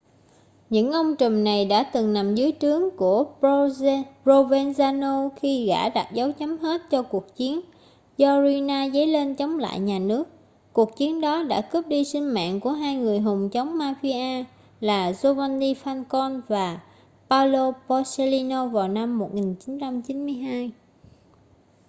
những 0.69 0.91
ông 0.91 1.15
trùm 1.15 1.43
này 1.43 1.65
đã 1.65 1.89
từng 1.93 2.13
nằm 2.13 2.35
dưới 2.35 2.53
trướng 2.59 2.81
của 2.97 3.25
provenzano 4.23 5.29
khi 5.35 5.65
gã 5.67 5.89
đặt 5.89 6.09
dấu 6.13 6.31
chấm 6.31 6.57
hết 6.57 6.81
cho 6.91 7.03
cuộc 7.03 7.35
chiến 7.35 7.61
do 8.17 8.41
riina 8.43 8.89
dấy 8.93 9.07
lên 9.07 9.35
chống 9.35 9.59
lại 9.59 9.79
nhà 9.79 9.99
nước 9.99 10.27
cuộc 10.73 10.97
chiến 10.97 11.21
đó 11.21 11.43
đã 11.43 11.61
cướp 11.61 11.87
đi 11.87 12.03
sinh 12.05 12.25
mạng 12.33 12.59
của 12.59 12.71
hai 12.71 12.95
người 12.95 13.19
hùng 13.19 13.49
chống 13.49 13.77
mafia 13.77 14.43
là 14.79 15.13
giovanni 15.13 15.73
falcone 15.73 16.41
và 16.47 16.79
paolo 17.29 17.71
borsellino 17.89 18.67
vào 18.67 18.87
năm 18.87 19.17
1992 19.17 20.71